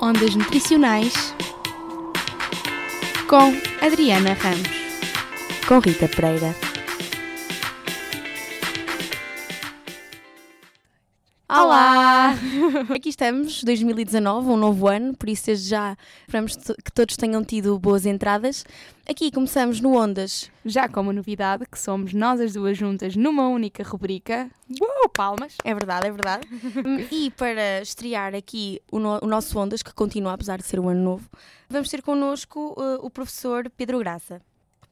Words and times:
Ondas 0.00 0.34
Nutricionais 0.34 1.34
com 3.28 3.52
Adriana 3.84 4.32
Ramos. 4.34 4.68
Com 5.66 5.80
Rita 5.80 6.08
Pereira. 6.08 6.67
Aqui 12.94 13.08
estamos, 13.08 13.64
2019, 13.64 14.50
um 14.50 14.56
novo 14.56 14.86
ano, 14.86 15.16
por 15.16 15.28
isso 15.28 15.54
já 15.56 15.96
esperamos 16.20 16.56
que 16.56 16.92
todos 16.92 17.16
tenham 17.16 17.44
tido 17.44 17.78
boas 17.78 18.06
entradas. 18.06 18.64
Aqui 19.08 19.30
começamos 19.32 19.80
no 19.80 19.96
Ondas. 19.96 20.50
Já 20.64 20.88
com 20.88 21.00
uma 21.00 21.12
novidade, 21.12 21.64
que 21.66 21.78
somos 21.78 22.12
nós 22.12 22.40
as 22.40 22.52
duas 22.52 22.76
juntas 22.76 23.16
numa 23.16 23.48
única 23.48 23.82
rubrica. 23.82 24.50
Uou, 24.80 25.08
palmas! 25.08 25.56
É 25.64 25.74
verdade, 25.74 26.06
é 26.06 26.10
verdade. 26.10 26.46
e 27.10 27.30
para 27.32 27.80
estrear 27.80 28.34
aqui 28.34 28.80
o, 28.92 28.98
no, 28.98 29.18
o, 29.22 29.26
nosso 29.26 29.58
Ondas, 29.58 29.82
que 29.82 29.92
continua 29.92 30.34
apesar 30.34 30.58
de 30.58 30.64
ser 30.64 30.78
um 30.78 30.88
ano 30.88 31.02
novo, 31.02 31.28
vamos 31.68 31.88
ter 31.88 32.02
connosco 32.02 32.74
uh, 32.78 33.04
o 33.04 33.10
professor 33.10 33.68
Pedro 33.70 33.98
Graça. 33.98 34.40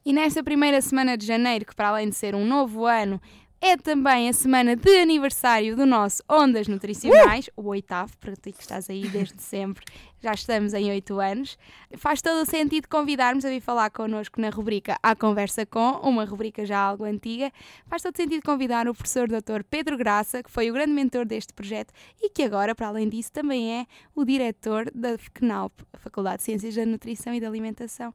E 0.05 0.11
nesta 0.11 0.43
primeira 0.43 0.81
semana 0.81 1.17
de 1.17 1.25
janeiro, 1.25 1.65
que 1.65 1.75
para 1.75 1.89
além 1.89 2.09
de 2.09 2.15
ser 2.15 2.33
um 2.33 2.45
novo 2.45 2.85
ano, 2.85 3.21
é 3.59 3.75
também 3.75 4.29
a 4.29 4.33
semana 4.33 4.75
de 4.75 4.97
aniversário 4.99 5.75
do 5.75 5.85
nosso 5.85 6.21
Ondas 6.29 6.67
Nutricionais, 6.67 7.47
uh! 7.47 7.61
o 7.61 7.67
oitavo, 7.69 8.15
para 8.17 8.33
ti 8.35 8.51
que 8.51 8.61
estás 8.61 8.89
aí 8.89 9.07
desde 9.07 9.41
sempre, 9.41 9.83
já 10.21 10.31
estamos 10.31 10.73
em 10.73 10.89
oito 10.91 11.19
anos. 11.19 11.57
Faz 11.97 12.21
todo 12.21 12.41
o 12.41 12.45
sentido 12.45 12.87
convidarmos 12.87 13.45
a 13.45 13.49
vir 13.49 13.61
falar 13.61 13.89
connosco 13.89 14.39
na 14.39 14.49
rubrica 14.49 14.97
A 15.01 15.15
Conversa 15.15 15.65
Com, 15.65 15.99
uma 16.03 16.23
rubrica 16.23 16.65
já 16.65 16.79
algo 16.79 17.03
antiga. 17.03 17.51
Faz 17.87 18.01
todo 18.01 18.15
sentido 18.15 18.43
convidar 18.43 18.87
o 18.87 18.93
professor 18.93 19.27
Dr. 19.27 19.63
Pedro 19.69 19.97
Graça, 19.97 20.43
que 20.43 20.51
foi 20.51 20.69
o 20.69 20.73
grande 20.73 20.91
mentor 20.91 21.25
deste 21.25 21.53
projeto 21.53 21.91
e 22.21 22.29
que 22.29 22.43
agora, 22.43 22.75
para 22.75 22.87
além 22.87 23.09
disso, 23.09 23.31
também 23.31 23.81
é 23.81 23.85
o 24.15 24.23
diretor 24.23 24.89
da 24.93 25.17
FCNAUP, 25.17 25.73
Faculdade 25.97 26.37
de 26.37 26.43
Ciências 26.43 26.75
da 26.75 26.85
Nutrição 26.85 27.33
e 27.33 27.39
da 27.39 27.47
Alimentação 27.47 28.13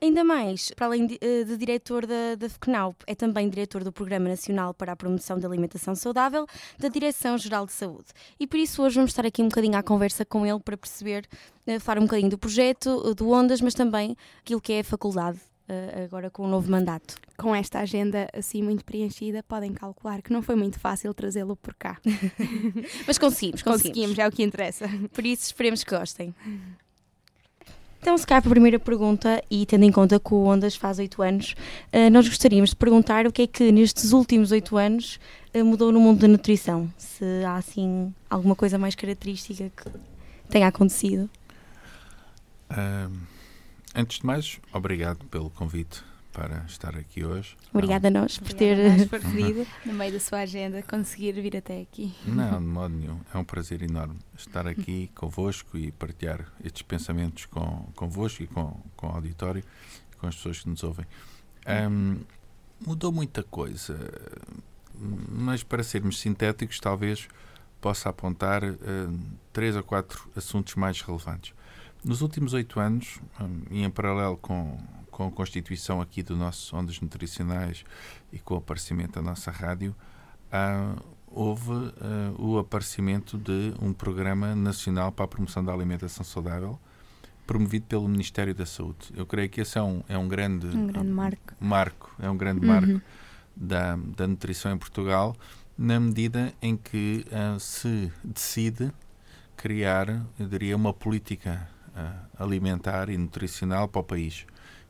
Ainda 0.00 0.22
mais, 0.22 0.70
para 0.76 0.86
além 0.86 1.06
de, 1.06 1.18
eh, 1.20 1.44
de 1.44 1.56
diretor 1.56 2.06
da, 2.06 2.34
da 2.36 2.48
FCNAUP, 2.48 2.96
é 3.06 3.14
também 3.14 3.48
diretor 3.48 3.82
do 3.82 3.90
Programa 3.90 4.28
Nacional 4.28 4.74
para 4.74 4.92
a 4.92 4.96
Promoção 4.96 5.38
da 5.38 5.48
Alimentação 5.48 5.94
Saudável 5.94 6.46
da 6.78 6.88
Direção-Geral 6.88 7.64
de 7.64 7.72
Saúde. 7.72 8.08
E 8.38 8.46
por 8.46 8.58
isso 8.58 8.82
hoje 8.82 8.96
vamos 8.96 9.12
estar 9.12 9.24
aqui 9.24 9.42
um 9.42 9.48
bocadinho 9.48 9.76
à 9.76 9.82
conversa 9.82 10.24
com 10.24 10.44
ele 10.44 10.60
para 10.60 10.76
perceber, 10.76 11.26
eh, 11.66 11.78
falar 11.78 12.00
um 12.00 12.04
bocadinho 12.04 12.30
do 12.30 12.36
projeto, 12.36 13.04
eh, 13.06 13.14
do 13.14 13.30
Ondas, 13.30 13.62
mas 13.62 13.72
também 13.72 14.16
aquilo 14.40 14.60
que 14.60 14.74
é 14.74 14.80
a 14.80 14.84
faculdade 14.84 15.40
agora 16.04 16.30
com 16.30 16.44
o 16.44 16.48
novo 16.48 16.70
mandato. 16.70 17.16
Com 17.36 17.52
esta 17.52 17.80
agenda 17.80 18.28
assim 18.32 18.62
muito 18.62 18.84
preenchida, 18.84 19.42
podem 19.42 19.72
calcular 19.72 20.22
que 20.22 20.32
não 20.32 20.40
foi 20.40 20.54
muito 20.54 20.78
fácil 20.78 21.12
trazê-lo 21.12 21.56
por 21.56 21.74
cá. 21.74 21.98
Mas 23.04 23.18
conseguimos, 23.18 23.64
conseguimos. 23.64 23.64
Conseguimos, 23.64 24.18
é 24.20 24.28
o 24.28 24.30
que 24.30 24.44
interessa. 24.44 24.88
Por 25.12 25.26
isso, 25.26 25.46
esperemos 25.46 25.82
que 25.82 25.90
gostem. 25.90 26.32
Então, 28.06 28.16
se 28.16 28.24
calhar, 28.24 28.40
para 28.40 28.50
a 28.50 28.54
primeira 28.54 28.78
pergunta, 28.78 29.42
e 29.50 29.66
tendo 29.66 29.84
em 29.84 29.90
conta 29.90 30.20
que 30.20 30.32
o 30.32 30.44
Ondas 30.44 30.76
faz 30.76 31.00
oito 31.00 31.22
anos, 31.22 31.56
uh, 31.92 32.08
nós 32.08 32.28
gostaríamos 32.28 32.70
de 32.70 32.76
perguntar 32.76 33.26
o 33.26 33.32
que 33.32 33.42
é 33.42 33.46
que 33.48 33.72
nestes 33.72 34.12
últimos 34.12 34.52
oito 34.52 34.76
anos 34.76 35.18
uh, 35.52 35.64
mudou 35.64 35.90
no 35.90 35.98
mundo 35.98 36.20
da 36.20 36.28
nutrição. 36.28 36.88
Se 36.96 37.24
há, 37.44 37.56
assim, 37.56 38.14
alguma 38.30 38.54
coisa 38.54 38.78
mais 38.78 38.94
característica 38.94 39.72
que 39.76 39.90
tenha 40.48 40.68
acontecido. 40.68 41.28
antes 43.92 44.20
de 44.20 44.24
mais, 44.24 44.60
obrigado 44.72 45.24
pelo 45.24 45.50
convite 45.50 46.00
para 46.36 46.66
estar 46.68 46.94
aqui 46.94 47.24
hoje. 47.24 47.56
Obrigada 47.72 48.08
a 48.08 48.10
nós 48.10 48.36
por 48.36 48.52
ter 48.52 49.08
por 49.08 49.18
pedido, 49.24 49.66
no 49.86 49.94
meio 49.94 50.12
da 50.12 50.20
sua 50.20 50.40
agenda, 50.40 50.82
conseguir 50.82 51.32
vir 51.32 51.56
até 51.56 51.80
aqui. 51.80 52.14
Não, 52.26 52.60
de 52.60 52.68
modo 52.68 52.94
nenhum. 52.94 53.18
É 53.32 53.38
um 53.38 53.44
prazer 53.44 53.80
enorme 53.80 54.18
estar 54.36 54.66
aqui 54.66 55.10
convosco 55.14 55.78
e 55.78 55.90
partilhar 55.92 56.46
estes 56.62 56.82
pensamentos 56.82 57.46
com, 57.46 57.88
convosco 57.96 58.42
e 58.42 58.46
com, 58.46 58.78
com 58.94 59.06
o 59.06 59.10
auditório, 59.12 59.64
com 60.18 60.26
as 60.26 60.36
pessoas 60.36 60.60
que 60.60 60.68
nos 60.68 60.84
ouvem. 60.84 61.06
Um, 61.66 62.18
mudou 62.86 63.10
muita 63.10 63.42
coisa, 63.42 63.98
mas 65.30 65.62
para 65.62 65.82
sermos 65.82 66.20
sintéticos, 66.20 66.78
talvez 66.78 67.28
possa 67.80 68.10
apontar 68.10 68.62
uh, 68.62 68.76
três 69.54 69.74
ou 69.74 69.82
quatro 69.82 70.30
assuntos 70.36 70.74
mais 70.74 71.00
relevantes. 71.00 71.54
Nos 72.04 72.20
últimos 72.20 72.52
oito 72.52 72.78
anos, 72.78 73.20
um, 73.40 73.62
e 73.70 73.82
em 73.82 73.90
paralelo 73.90 74.36
com 74.36 74.78
com 75.16 75.28
a 75.28 75.30
constituição 75.30 76.02
aqui 76.02 76.22
do 76.22 76.36
nosso 76.36 76.76
Ondas 76.76 77.00
Nutricionais 77.00 77.86
e 78.30 78.38
com 78.38 78.52
o 78.52 78.58
aparecimento 78.58 79.14
da 79.14 79.22
nossa 79.22 79.50
rádio, 79.50 79.96
uh, 80.52 81.02
houve 81.26 81.72
uh, 81.72 81.94
o 82.38 82.58
aparecimento 82.58 83.38
de 83.38 83.72
um 83.80 83.94
Programa 83.94 84.54
Nacional 84.54 85.10
para 85.10 85.24
a 85.24 85.28
Promoção 85.28 85.64
da 85.64 85.72
Alimentação 85.72 86.22
Saudável, 86.22 86.78
promovido 87.46 87.86
pelo 87.86 88.06
Ministério 88.06 88.54
da 88.54 88.66
Saúde. 88.66 89.10
Eu 89.16 89.24
creio 89.24 89.48
que 89.48 89.62
esse 89.62 89.78
é 89.78 89.82
um, 89.82 90.02
é 90.06 90.18
um 90.18 90.28
grande, 90.28 90.66
um 90.66 90.86
grande 90.86 91.08
marco. 91.08 91.54
marco. 91.58 92.14
É 92.18 92.28
um 92.28 92.36
grande 92.36 92.60
uhum. 92.60 92.74
marco 92.74 93.02
da, 93.56 93.96
da 93.96 94.26
nutrição 94.26 94.70
em 94.70 94.76
Portugal, 94.76 95.34
na 95.78 95.98
medida 95.98 96.52
em 96.60 96.76
que 96.76 97.24
uh, 97.28 97.58
se 97.58 98.12
decide 98.22 98.92
criar, 99.56 100.10
eu 100.38 100.46
diria, 100.46 100.76
uma 100.76 100.92
política 100.92 101.70
alimentar 102.38 103.08
e 103.08 103.16
nutricional 103.16 103.88
para 103.88 104.02
o 104.02 104.04
país. 104.04 104.44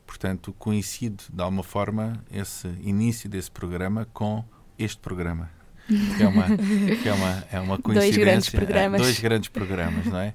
Portanto, 0.07 0.55
coincide 0.57 1.25
de 1.31 1.41
alguma 1.41 1.61
forma 1.61 2.23
esse 2.31 2.67
início 2.81 3.29
desse 3.29 3.51
programa 3.51 4.07
com 4.13 4.43
este 4.79 4.97
programa. 4.97 5.51
Que 5.87 6.23
é 6.23 6.27
uma, 6.27 6.45
que 7.01 7.07
é 7.07 7.13
uma, 7.13 7.43
é 7.49 7.59
uma 7.61 7.77
coincidência. 7.77 8.11
Dois 8.11 8.17
grandes 8.17 8.49
programas. 8.49 9.01
Dois 9.01 9.19
grandes 9.19 9.49
programas, 9.49 10.05
não 10.05 10.19
é? 10.19 10.33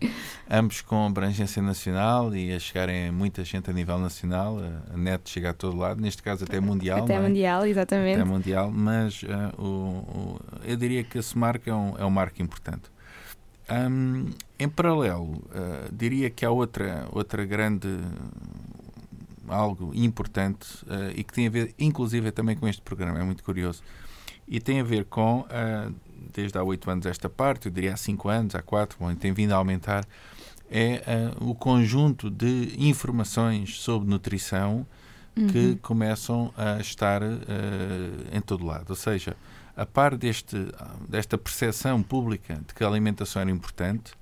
Ambos 0.50 0.81
com 0.81 1.06
abrangência 1.06 1.61
nacional 1.61 2.34
e 2.34 2.55
a 2.55 2.59
chegarem 2.59 3.11
muita 3.11 3.44
gente 3.44 3.69
a 3.69 3.72
nível 3.72 3.99
nacional. 3.99 4.59
A 4.93 4.97
net 4.97 5.28
chega 5.28 5.50
a 5.50 5.53
todo 5.53 5.77
lado, 5.77 6.00
neste 6.00 6.22
caso 6.22 6.44
até 6.44 6.59
mundial. 6.59 7.05
Até 7.05 7.15
é? 7.15 7.21
mundial, 7.21 7.66
exatamente. 7.66 8.19
Até 8.19 8.25
mundial, 8.25 8.71
mas 8.71 9.22
uh, 9.25 9.62
o, 9.62 9.66
o, 9.66 10.41
eu 10.65 10.77
diria 10.77 11.05
que 11.05 11.19
esse 11.19 11.37
marco 11.37 11.69
é 11.69 11.75
um, 11.75 11.99
é 11.99 12.05
um 12.05 12.11
marco 12.11 12.41
importante. 12.41 12.91
Um, 13.71 14.31
em 14.59 14.69
paralelo, 14.69 15.32
uh, 15.32 15.93
diria 15.93 16.31
que 16.31 16.47
há 16.47 16.50
outra, 16.50 17.06
outra 17.12 17.44
grande 17.44 17.88
algo 19.52 19.92
importante 19.94 20.66
uh, 20.84 21.10
e 21.14 21.22
que 21.22 21.32
tem 21.32 21.46
a 21.46 21.50
ver, 21.50 21.74
inclusive, 21.78 22.30
também 22.30 22.56
com 22.56 22.66
este 22.66 22.82
programa, 22.82 23.18
é 23.18 23.22
muito 23.22 23.42
curioso. 23.42 23.82
E 24.48 24.60
tem 24.60 24.80
a 24.80 24.84
ver 24.84 25.04
com, 25.04 25.40
uh, 25.40 25.94
desde 26.32 26.58
há 26.58 26.62
oito 26.62 26.90
anos 26.90 27.06
esta 27.06 27.28
parte, 27.28 27.66
eu 27.66 27.72
diria 27.72 27.94
há 27.94 27.96
cinco 27.96 28.28
anos, 28.28 28.54
há 28.54 28.62
quatro, 28.62 28.98
bom, 28.98 29.14
tem 29.14 29.32
vindo 29.32 29.52
a 29.52 29.56
aumentar, 29.56 30.04
é 30.70 31.02
uh, 31.40 31.50
o 31.50 31.54
conjunto 31.54 32.30
de 32.30 32.74
informações 32.78 33.80
sobre 33.80 34.08
nutrição 34.08 34.86
uhum. 35.36 35.46
que 35.46 35.76
começam 35.82 36.52
a 36.56 36.80
estar 36.80 37.22
em 38.32 38.40
todo 38.40 38.64
lado. 38.64 38.86
Ou 38.90 38.96
seja, 38.96 39.36
a 39.76 39.84
par 39.84 40.16
deste, 40.16 40.56
desta 41.08 41.36
percepção 41.36 42.02
pública 42.02 42.60
de 42.66 42.74
que 42.74 42.82
a 42.82 42.86
alimentação 42.86 43.42
era 43.42 43.50
importante, 43.50 44.12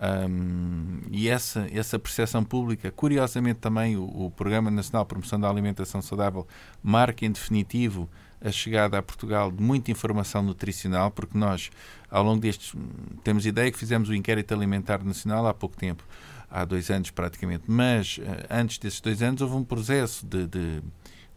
um, 0.00 1.00
e 1.10 1.28
essa, 1.28 1.68
essa 1.72 1.98
percepção 1.98 2.44
pública, 2.44 2.90
curiosamente 2.90 3.60
também 3.60 3.96
o, 3.96 4.04
o, 4.04 4.30
Programa 4.30 4.70
Nacional 4.70 5.04
de 5.04 5.08
Promoção 5.08 5.38
da 5.38 5.48
Alimentação 5.48 6.02
Saudável 6.02 6.46
marca 6.82 7.24
em 7.24 7.30
definitivo 7.30 8.08
a 8.44 8.50
chegada 8.50 8.98
a 8.98 9.02
Portugal 9.02 9.50
de 9.50 9.62
muita 9.62 9.90
informação 9.90 10.42
nutricional, 10.42 11.10
porque 11.10 11.38
nós, 11.38 11.70
ao 12.10 12.22
longo 12.22 12.40
destes, 12.40 12.74
temos 13.22 13.46
ideia 13.46 13.70
que 13.70 13.78
fizemos 13.78 14.08
o 14.08 14.14
inquérito 14.14 14.52
alimentar 14.52 15.02
nacional 15.02 15.46
há 15.46 15.54
pouco 15.54 15.76
tempo, 15.76 16.04
há 16.50 16.64
dois 16.64 16.90
anos 16.90 17.10
praticamente, 17.10 17.64
mas 17.66 18.20
eh, 18.20 18.46
antes 18.50 18.78
desses 18.78 19.00
dois 19.00 19.22
anos 19.22 19.40
houve 19.40 19.54
um 19.54 19.64
processo 19.64 20.26
de, 20.26 20.46
de, 20.46 20.82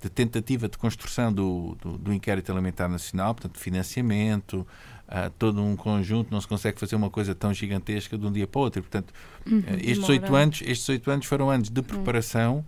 de 0.02 0.10
tentativa 0.10 0.68
de 0.68 0.78
construção 0.78 1.32
do, 1.32 1.78
do, 1.82 1.98
do 1.98 2.14
inquérito 2.14 2.52
alimentar 2.52 2.90
nacional, 2.90 3.34
portanto, 3.34 3.58
financiamento, 3.58 4.68
uh, 5.08 5.30
todo 5.38 5.62
um 5.62 5.76
conjunto, 5.76 6.32
não 6.32 6.42
se 6.42 6.48
consegue 6.48 6.80
fazer 6.80 6.96
uma 6.96 7.10
coisa 7.10 7.34
tão 7.34 7.54
gigantesca 7.54 8.18
de 8.18 8.26
um 8.26 8.32
dia 8.32 8.48
para 8.48 8.60
o 8.60 8.64
outro. 8.64 8.82
Portanto, 8.82 9.14
uhum, 9.46 9.60
uh, 9.60 9.64
estes 9.82 10.08
oito 10.10 10.36
anos, 10.36 10.62
estes 10.66 10.88
oito 10.90 11.10
anos 11.10 11.26
foram 11.26 11.50
anos 11.50 11.70
de 11.70 11.82
preparação 11.82 12.66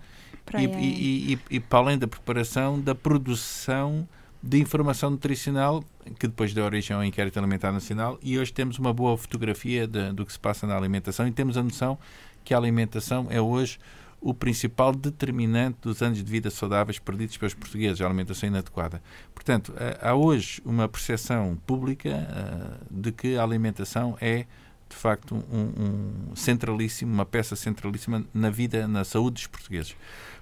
e, 0.57 0.65
e, 0.65 1.33
e, 1.33 1.39
e, 1.51 1.59
para 1.59 1.79
além 1.79 1.97
da 1.97 2.07
preparação, 2.07 2.79
da 2.79 2.95
produção 2.95 4.07
de 4.41 4.57
informação 4.57 5.09
nutricional 5.09 5.83
que 6.17 6.27
depois 6.27 6.53
deu 6.53 6.63
origem 6.63 6.95
ao 6.95 7.03
inquérito 7.03 7.37
alimentar 7.37 7.71
nacional 7.71 8.17
e 8.23 8.39
hoje 8.39 8.53
temos 8.53 8.79
uma 8.79 8.93
boa 8.93 9.17
fotografia 9.17 9.85
de, 9.85 10.13
do 10.13 10.25
que 10.25 10.31
se 10.31 10.39
passa 10.39 10.65
na 10.65 10.77
alimentação 10.77 11.27
e 11.27 11.31
temos 11.31 11.57
a 11.57 11.61
noção 11.61 11.99
que 12.43 12.53
a 12.53 12.57
alimentação 12.57 13.27
é 13.29 13.41
hoje 13.41 13.77
o 14.21 14.33
principal 14.33 14.93
determinante 14.93 15.77
dos 15.81 16.01
anos 16.01 16.17
de 16.17 16.29
vida 16.29 16.49
saudáveis 16.49 16.99
perdidos 16.99 17.37
pelos 17.37 17.53
portugueses, 17.53 18.01
a 18.01 18.05
alimentação 18.05 18.47
inadequada. 18.47 19.01
Portanto, 19.33 19.73
há 20.01 20.13
hoje 20.13 20.61
uma 20.65 20.87
percepção 20.89 21.57
pública 21.65 22.09
uh, 22.09 22.85
de 22.89 23.11
que 23.11 23.37
a 23.37 23.43
alimentação 23.43 24.17
é, 24.19 24.45
de 24.89 24.95
facto, 24.95 25.35
um, 25.35 26.31
um, 26.31 26.35
centralíssimo, 26.35 27.13
uma 27.13 27.25
peça 27.25 27.55
centralíssima 27.55 28.25
na 28.33 28.49
vida, 28.49 28.87
na 28.87 29.03
saúde 29.03 29.35
dos 29.35 29.47
portugueses. 29.47 29.95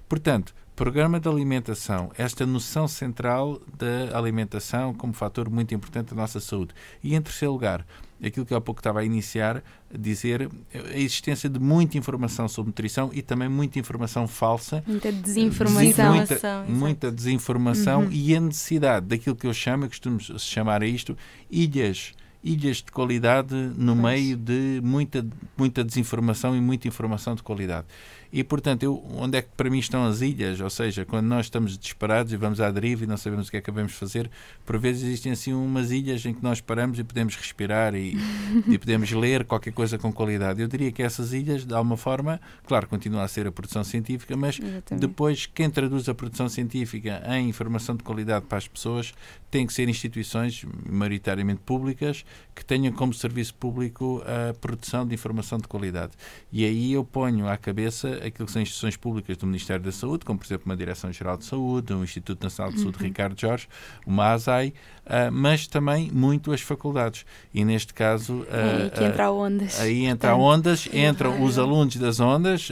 Portanto, 0.08 0.54
Programa 0.78 1.18
de 1.18 1.28
alimentação, 1.28 2.12
esta 2.16 2.46
noção 2.46 2.86
central 2.86 3.60
da 3.76 4.16
alimentação 4.16 4.94
como 4.94 5.12
fator 5.12 5.50
muito 5.50 5.74
importante 5.74 6.10
da 6.10 6.14
nossa 6.14 6.38
saúde. 6.38 6.72
E 7.02 7.16
em 7.16 7.20
terceiro 7.20 7.52
lugar, 7.52 7.84
aquilo 8.22 8.46
que 8.46 8.54
há 8.54 8.60
pouco 8.60 8.78
estava 8.78 9.00
a 9.00 9.04
iniciar, 9.04 9.60
dizer 9.92 10.48
a 10.72 10.96
existência 10.96 11.50
de 11.50 11.58
muita 11.58 11.98
informação 11.98 12.46
sobre 12.46 12.68
nutrição 12.68 13.10
e 13.12 13.22
também 13.22 13.48
muita 13.48 13.80
informação 13.80 14.28
falsa. 14.28 14.84
Muita 14.86 15.10
desinformação. 15.10 16.14
Muita, 16.14 16.64
muita 16.68 17.10
desinformação 17.10 18.02
uhum. 18.02 18.12
e 18.12 18.36
a 18.36 18.40
necessidade 18.40 19.06
daquilo 19.06 19.34
que 19.34 19.48
eu 19.48 19.52
chamo, 19.52 19.86
eu 19.86 19.88
costumo 19.88 20.20
chamar 20.20 20.80
a 20.84 20.86
isto, 20.86 21.18
ilhas 21.50 22.12
ilhas 22.42 22.76
de 22.76 22.92
qualidade 22.92 23.54
no 23.76 23.96
pois. 23.96 24.14
meio 24.14 24.36
de 24.36 24.80
muita, 24.82 25.26
muita 25.56 25.82
desinformação 25.82 26.56
e 26.56 26.60
muita 26.60 26.86
informação 26.86 27.34
de 27.34 27.42
qualidade. 27.42 27.86
E, 28.32 28.44
portanto, 28.44 28.82
eu, 28.82 29.02
onde 29.14 29.38
é 29.38 29.42
que 29.42 29.48
para 29.56 29.70
mim 29.70 29.78
estão 29.78 30.04
as 30.04 30.20
ilhas? 30.20 30.60
Ou 30.60 30.68
seja, 30.70 31.04
quando 31.04 31.26
nós 31.26 31.46
estamos 31.46 31.78
disparados 31.78 32.32
e 32.32 32.36
vamos 32.36 32.60
à 32.60 32.70
deriva 32.70 33.04
e 33.04 33.06
não 33.06 33.16
sabemos 33.16 33.48
o 33.48 33.50
que 33.50 33.56
é 33.56 33.60
que 33.60 33.70
devemos 33.70 33.92
fazer, 33.92 34.30
por 34.66 34.78
vezes 34.78 35.02
existem 35.02 35.32
assim 35.32 35.52
umas 35.52 35.90
ilhas 35.90 36.24
em 36.26 36.34
que 36.34 36.42
nós 36.42 36.60
paramos 36.60 36.98
e 36.98 37.04
podemos 37.04 37.36
respirar 37.36 37.94
e, 37.94 38.16
e 38.68 38.78
podemos 38.78 39.10
ler 39.12 39.44
qualquer 39.44 39.72
coisa 39.72 39.96
com 39.96 40.12
qualidade. 40.12 40.60
Eu 40.60 40.68
diria 40.68 40.92
que 40.92 41.02
essas 41.02 41.32
ilhas, 41.32 41.64
de 41.64 41.74
alguma 41.74 41.96
forma, 41.96 42.40
claro, 42.66 42.86
continua 42.86 43.22
a 43.22 43.28
ser 43.28 43.46
a 43.46 43.52
produção 43.52 43.82
científica, 43.82 44.36
mas 44.36 44.60
depois 44.90 45.46
quem 45.46 45.70
traduz 45.70 46.08
a 46.08 46.14
produção 46.14 46.48
científica 46.48 47.22
em 47.28 47.48
informação 47.48 47.96
de 47.96 48.02
qualidade 48.02 48.44
para 48.46 48.58
as 48.58 48.68
pessoas 48.68 49.14
tem 49.50 49.66
que 49.66 49.72
ser 49.72 49.88
instituições 49.88 50.66
maioritariamente 50.88 51.60
públicas 51.64 52.24
que 52.54 52.64
tenham 52.64 52.92
como 52.92 53.14
serviço 53.14 53.54
público 53.54 54.22
a 54.26 54.52
produção 54.54 55.06
de 55.06 55.14
informação 55.14 55.58
de 55.58 55.66
qualidade. 55.66 56.12
E 56.52 56.64
aí 56.64 56.92
eu 56.92 57.04
ponho 57.04 57.48
à 57.48 57.56
cabeça 57.56 58.17
aquilo 58.24 58.46
que 58.46 58.52
são 58.52 58.62
instituições 58.62 58.96
públicas 58.96 59.36
do 59.36 59.46
Ministério 59.46 59.82
da 59.82 59.92
Saúde, 59.92 60.24
como 60.24 60.38
por 60.38 60.46
exemplo 60.46 60.64
uma 60.66 60.76
Direção-Geral 60.76 61.36
de 61.36 61.44
Saúde, 61.44 61.92
um 61.92 62.04
Instituto 62.04 62.42
Nacional 62.42 62.72
de 62.72 62.80
Saúde 62.80 62.98
uhum. 62.98 63.06
Ricardo 63.06 63.40
Jorge, 63.40 63.68
uma 64.06 64.32
ASAI, 64.32 64.72
uh, 65.06 65.32
mas 65.32 65.66
também 65.66 66.10
muito 66.12 66.52
as 66.52 66.60
faculdades. 66.60 67.24
E 67.52 67.64
neste 67.64 67.94
caso. 67.94 68.40
Uh, 68.42 68.84
aí 68.84 68.90
que 68.90 69.04
entra 69.04 69.24
a 69.24 69.32
ondas. 69.32 69.80
Aí 69.80 70.06
entra 70.06 70.30
a 70.30 70.36
ondas, 70.36 70.88
entram 70.92 71.42
os 71.42 71.58
alunos 71.58 71.96
das 71.96 72.20
ondas, 72.20 72.70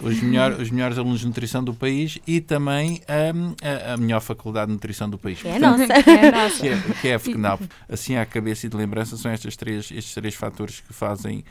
os, 0.00 0.22
melhor, 0.22 0.52
os 0.52 0.70
melhores 0.70 0.98
alunos 0.98 1.20
de 1.20 1.26
nutrição 1.26 1.62
do 1.62 1.74
país 1.74 2.18
e 2.26 2.40
também 2.40 3.00
a, 3.08 3.92
a, 3.92 3.96
melhor 3.96 4.20
faculdade 4.20 4.68
de 4.68 4.72
nutrição 4.72 5.08
do 5.08 5.18
país. 5.18 5.44
É 5.44 5.58
nossa. 5.58 5.86
que 5.86 6.10
é, 6.10 6.30
nossa. 6.32 6.60
que 6.60 6.68
é, 6.68 6.80
que 7.00 7.08
é 7.08 7.14
a 7.14 7.18
FECNAP. 7.18 7.62
Assim, 7.88 8.16
à 8.16 8.24
cabeça 8.24 8.66
e 8.66 8.68
de 8.68 8.76
lembrança, 8.76 9.16
são 9.16 9.32
estes 9.32 9.56
três, 9.56 9.90
estes 9.90 10.14
três 10.14 10.34
fatores 10.34 10.80
que 10.80 10.92
fazem 10.92 11.44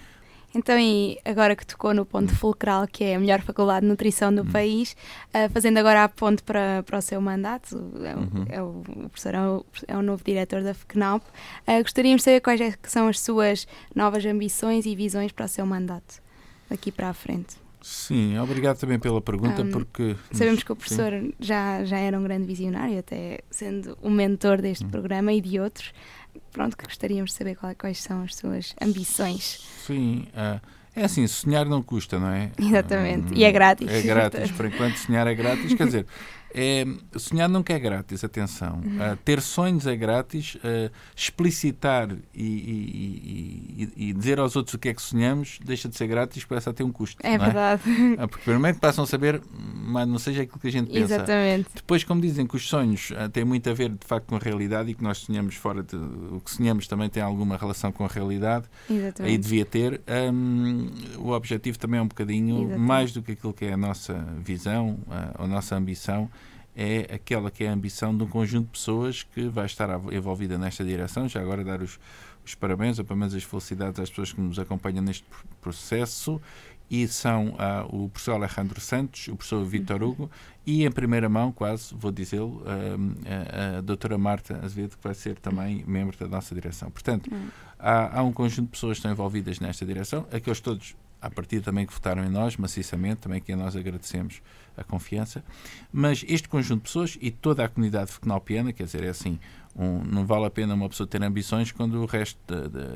então, 0.53 0.77
e 0.77 1.18
agora 1.24 1.56
que 1.56 1.65
tocou 1.65 1.94
no 1.94 2.06
ponto 2.06 2.36
fulcral, 2.36 2.88
que 2.88 3.03
é 3.03 3.15
a 3.15 3.19
melhor 3.19 3.42
faculdade 3.42 3.81
de 3.81 3.88
nutrição 3.88 4.33
do 4.33 4.42
hum. 4.42 4.51
país, 4.51 4.95
uh, 5.33 5.50
fazendo 5.51 5.77
agora 5.77 6.03
a 6.03 6.09
ponte 6.09 6.44
para, 6.44 6.83
para 6.83 7.00
o 7.00 7.01
seu 7.01 7.21
mandato, 7.21 7.75
é, 8.03 8.15
uhum. 8.15 8.45
é 8.50 8.62
o, 8.62 8.83
o 9.06 9.09
professor 9.09 9.33
é 9.33 9.42
o, 9.42 9.65
é 9.88 9.98
o, 9.98 10.01
novo 10.01 10.24
diretor 10.24 10.62
da 10.62 10.74
FECNAUP, 10.74 11.24
uh, 11.24 11.81
gostaríamos 11.81 12.21
de 12.21 12.25
saber 12.25 12.42
quais 12.42 12.59
é 12.59 12.74
são 12.83 13.07
as 13.07 13.19
suas 13.19 13.68
novas 13.95 14.25
ambições 14.25 14.86
e 14.86 14.95
visões 14.95 15.31
para 15.31 15.45
o 15.45 15.50
seu 15.50 15.65
mandato, 15.65 16.21
daqui 16.69 16.92
para 16.92 17.09
a 17.09 17.13
frente. 17.13 17.62
Sim, 17.81 18.38
obrigado 18.38 18.77
também 18.77 19.00
pela 19.00 19.19
pergunta, 19.19 19.63
um, 19.63 19.71
porque... 19.71 20.15
Sabemos 20.31 20.62
que 20.62 20.71
o 20.71 20.75
professor 20.75 21.12
já, 21.39 21.83
já 21.83 21.98
era 21.98 22.18
um 22.19 22.24
grande 22.24 22.45
visionário, 22.45 23.00
até 23.00 23.39
sendo 23.50 23.98
o 24.03 24.09
mentor 24.09 24.62
deste 24.62 24.86
hum. 24.86 24.89
programa 24.89 25.33
e 25.33 25.42
de 25.42 25.59
outros, 25.59 25.92
pronto, 26.51 26.78
que 26.78 26.86
gostaríamos 26.86 27.31
de 27.31 27.38
saber 27.38 27.56
qual, 27.56 27.74
quais 27.75 28.00
são 28.00 28.24
as 28.24 28.36
suas 28.36 28.75
ambições. 28.81 29.60
Sim, 29.86 30.28
uh, 30.33 30.62
é 30.95 31.04
assim, 31.04 31.25
sonhar 31.28 31.66
não 31.66 31.81
custa, 31.81 32.19
não 32.19 32.30
é? 32.30 32.51
Exatamente, 32.60 33.33
uh, 33.33 33.38
e 33.38 33.44
é 33.44 33.51
grátis. 33.51 33.89
É 33.89 34.01
grátis, 34.01 34.51
por 34.51 34.66
enquanto 34.66 34.98
sonhar 34.98 35.28
é 35.28 35.33
grátis, 35.33 35.74
quer 35.74 35.86
dizer, 35.86 36.06
é, 36.53 36.86
sonhar 37.18 37.50
nunca 37.50 37.74
é 37.74 37.80
grátis, 37.80 38.24
atenção. 38.24 38.80
Uh, 38.80 39.15
ter 39.24 39.42
sonhos 39.42 39.88
é 39.88 39.95
grátis, 39.95 40.56
uh, 40.56 40.92
explicitar 41.15 42.09
e, 42.33 42.44
e, 42.44 43.92
e, 43.98 44.09
e, 44.09 44.13
dizer 44.13 44.39
aos 44.39 44.56
outros 44.56 44.74
o 44.74 44.80
que 44.80 44.89
é 44.89 44.94
que 44.94 45.01
sonhamos 45.01 45.59
deixa 45.63 45.88
de 45.88 45.95
ser 45.95 46.07
grátis, 46.07 46.44
começa 46.44 46.69
a 46.69 46.74
ter 46.74 46.83
um 46.83 46.92
custo. 46.92 47.18
É 47.25 47.38
verdade. 47.38 47.81
É? 48.18 48.27
porque 48.27 48.44
primeiro 48.44 48.77
passam 48.80 49.03
a 49.03 49.07
saber, 49.07 49.42
mas 49.51 50.07
não 50.07 50.19
seja 50.19 50.44
aquilo 50.44 50.59
que 50.59 50.68
a 50.68 50.71
gente 50.71 50.92
pensa. 50.92 51.15
Exatamente. 51.15 51.69
Depois, 51.75 52.03
como 52.03 52.21
dizem 52.21 52.45
que 52.45 52.56
os 52.56 52.68
sonhos 52.68 53.12
uh, 53.12 53.30
têm 53.30 53.45
muito 53.45 53.69
a 53.69 53.74
ver 53.74 53.89
de 53.89 54.06
facto 54.06 54.27
com 54.27 54.36
a 54.36 54.39
realidade 54.39 54.92
e 54.92 54.94
que 54.94 55.03
nós 55.03 55.19
sonhamos 55.19 55.56
fora 55.56 55.83
de. 55.83 55.95
O 55.95 56.42
que 56.44 56.51
sonhamos 56.51 56.88
também 56.88 57.09
tem 57.09 57.24
alguma 57.24 57.57
relação 57.57 57.92
com 57.92 58.03
a 58.03 58.07
realidade. 58.07 58.65
Exatamente. 58.89 59.31
Aí 59.31 59.38
devia 59.38 59.65
ter. 59.65 60.01
Um, 60.33 60.89
o 61.18 61.31
objetivo 61.31 61.77
também 61.80 62.00
é 62.00 62.03
um 62.03 62.07
bocadinho 62.07 62.57
Exatamente. 62.57 62.80
mais 62.80 63.12
do 63.12 63.21
que 63.21 63.33
aquilo 63.33 63.53
que 63.53 63.65
é 63.65 63.74
a 63.74 63.77
nossa 63.77 64.13
visão, 64.44 65.00
a 65.38 65.48
nossa 65.48 65.75
ambição 65.75 66.30
é 66.76 67.16
aquela 67.16 67.52
que 67.52 67.64
é 67.64 67.70
a 67.70 67.74
ambição 67.74 68.16
de 68.16 68.24
um 68.24 68.28
conjunto 68.28 68.66
de 68.66 68.72
pessoas 68.72 69.24
que 69.24 69.48
vai 69.48 69.66
estar 69.66 69.90
envolvida 70.12 70.58
nesta 70.58 70.84
direção. 70.84 71.28
Já 71.28 71.42
agora 71.42 71.64
dar 71.64 71.82
os, 71.82 72.00
os 72.46 72.56
parabéns, 72.56 73.00
ou 73.00 73.06
pelo 73.06 73.20
menos 73.20 73.34
as 73.34 73.44
felicidades 73.44 74.00
às 74.00 74.10
pessoas 74.10 74.34
que 74.34 74.42
nos 74.42 74.58
acompanham 74.58 75.04
neste 75.04 75.26
processo 75.62 76.42
e 76.92 77.08
são 77.08 77.56
ah, 77.58 77.86
o 77.90 78.10
professor 78.10 78.34
Alejandro 78.34 78.82
Santos, 78.82 79.30
o 79.30 79.38
professor 79.38 79.64
Vitor 79.64 80.04
Hugo 80.04 80.30
e, 80.68 80.86
em 80.86 80.92
primeira 80.92 81.30
mão, 81.30 81.50
quase, 81.50 81.96
vou 81.96 82.12
dizê-lo, 82.12 82.62
ah, 82.66 83.76
a, 83.76 83.78
a 83.78 83.82
doutora 83.82 84.18
Marta 84.18 84.60
Azevedo, 84.62 84.98
que 84.98 85.04
vai 85.04 85.14
ser 85.14 85.40
também 85.40 85.86
membro 85.88 86.18
da 86.18 86.28
nossa 86.28 86.54
direção. 86.54 86.92
Portanto, 86.92 87.34
hum. 87.34 87.48
há, 87.80 88.20
há, 88.20 88.24
um 88.24 88.34
conjunto 88.34 88.66
de 88.66 88.72
pessoas 88.72 88.98
que 88.98 89.00
estão 89.00 89.12
envolvidas 89.12 89.62
nesta 89.62 89.86
direção, 89.86 90.28
aqueles 90.34 90.60
todos, 90.60 90.94
a 91.22 91.30
partir 91.30 91.62
também 91.62 91.86
que 91.86 91.94
votaram 91.94 92.24
em 92.24 92.30
nós, 92.30 92.58
maciçamente, 92.58 93.18
também 93.18 93.40
que 93.40 93.56
nós 93.56 93.76
agradecemos 93.76 94.42
a 94.76 94.84
confiança, 94.84 95.44
mas 95.92 96.26
este 96.28 96.50
conjunto 96.50 96.80
de 96.80 96.84
pessoas 96.84 97.18
e 97.22 97.30
toda 97.30 97.64
a 97.64 97.70
comunidade 97.70 98.12
fecnalpiana, 98.12 98.74
quer 98.74 98.86
dizer, 98.86 99.04
é 99.04 99.10
assim, 99.10 99.40
um, 99.76 100.00
não 100.04 100.26
vale 100.26 100.46
a 100.46 100.50
pena 100.50 100.74
uma 100.74 100.90
pessoa 100.90 101.06
ter 101.06 101.22
ambições 101.22 101.72
quando 101.72 102.02
o 102.02 102.06
resto 102.06 102.40
da, 102.48 102.68
da, 102.68 102.90